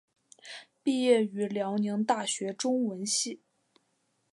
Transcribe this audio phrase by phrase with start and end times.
[0.81, 3.43] 毕业于辽宁大学中文系。